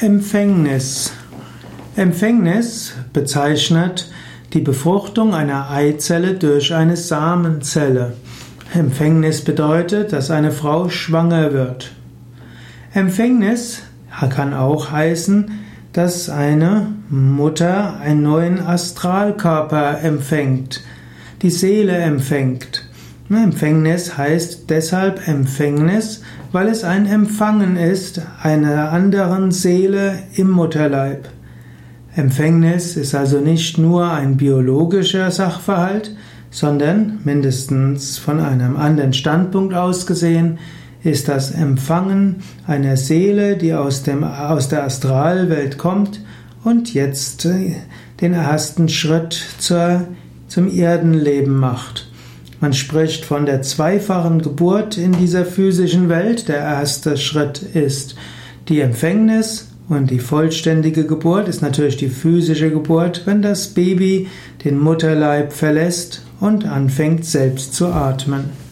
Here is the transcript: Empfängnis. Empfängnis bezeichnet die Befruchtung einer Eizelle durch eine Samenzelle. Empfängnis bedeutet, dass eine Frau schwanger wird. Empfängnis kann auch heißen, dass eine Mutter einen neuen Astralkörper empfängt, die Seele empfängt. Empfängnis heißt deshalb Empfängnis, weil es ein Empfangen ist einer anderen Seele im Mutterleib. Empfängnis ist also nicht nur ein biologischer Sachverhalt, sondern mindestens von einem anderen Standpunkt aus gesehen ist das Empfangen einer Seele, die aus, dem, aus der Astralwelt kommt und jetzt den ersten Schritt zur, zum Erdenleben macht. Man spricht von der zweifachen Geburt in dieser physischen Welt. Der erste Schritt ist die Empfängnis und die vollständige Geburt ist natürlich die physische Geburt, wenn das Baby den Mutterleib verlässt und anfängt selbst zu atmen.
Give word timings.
Empfängnis. 0.00 1.14
Empfängnis 1.96 2.92
bezeichnet 3.14 4.10
die 4.52 4.60
Befruchtung 4.60 5.34
einer 5.34 5.70
Eizelle 5.70 6.34
durch 6.34 6.74
eine 6.74 6.98
Samenzelle. 6.98 8.12
Empfängnis 8.74 9.42
bedeutet, 9.42 10.12
dass 10.12 10.30
eine 10.30 10.52
Frau 10.52 10.90
schwanger 10.90 11.54
wird. 11.54 11.92
Empfängnis 12.92 13.84
kann 14.28 14.52
auch 14.52 14.90
heißen, 14.90 15.50
dass 15.94 16.28
eine 16.28 16.88
Mutter 17.08 17.98
einen 17.98 18.22
neuen 18.22 18.60
Astralkörper 18.60 20.02
empfängt, 20.02 20.84
die 21.40 21.50
Seele 21.50 21.96
empfängt. 21.96 22.85
Empfängnis 23.34 24.16
heißt 24.16 24.70
deshalb 24.70 25.26
Empfängnis, 25.26 26.22
weil 26.52 26.68
es 26.68 26.84
ein 26.84 27.06
Empfangen 27.06 27.76
ist 27.76 28.22
einer 28.42 28.92
anderen 28.92 29.50
Seele 29.50 30.20
im 30.34 30.50
Mutterleib. 30.50 31.28
Empfängnis 32.14 32.96
ist 32.96 33.14
also 33.14 33.40
nicht 33.40 33.78
nur 33.78 34.10
ein 34.10 34.36
biologischer 34.36 35.30
Sachverhalt, 35.30 36.16
sondern 36.50 37.18
mindestens 37.24 38.16
von 38.16 38.40
einem 38.40 38.76
anderen 38.76 39.12
Standpunkt 39.12 39.74
aus 39.74 40.06
gesehen 40.06 40.58
ist 41.02 41.28
das 41.28 41.50
Empfangen 41.50 42.42
einer 42.66 42.96
Seele, 42.96 43.56
die 43.56 43.74
aus, 43.74 44.02
dem, 44.02 44.24
aus 44.24 44.68
der 44.68 44.84
Astralwelt 44.84 45.78
kommt 45.78 46.20
und 46.64 46.94
jetzt 46.94 47.46
den 48.20 48.32
ersten 48.32 48.88
Schritt 48.88 49.38
zur, 49.58 50.04
zum 50.48 50.72
Erdenleben 50.72 51.54
macht. 51.54 52.05
Man 52.60 52.72
spricht 52.72 53.24
von 53.24 53.44
der 53.44 53.62
zweifachen 53.62 54.40
Geburt 54.40 54.96
in 54.96 55.12
dieser 55.12 55.44
physischen 55.44 56.08
Welt. 56.08 56.48
Der 56.48 56.58
erste 56.58 57.16
Schritt 57.16 57.60
ist 57.62 58.16
die 58.68 58.80
Empfängnis 58.80 59.68
und 59.88 60.10
die 60.10 60.18
vollständige 60.18 61.06
Geburt 61.06 61.48
ist 61.48 61.62
natürlich 61.62 61.96
die 61.96 62.08
physische 62.08 62.70
Geburt, 62.70 63.22
wenn 63.26 63.42
das 63.42 63.68
Baby 63.68 64.28
den 64.64 64.78
Mutterleib 64.78 65.52
verlässt 65.52 66.22
und 66.40 66.66
anfängt 66.66 67.24
selbst 67.24 67.74
zu 67.74 67.86
atmen. 67.86 68.65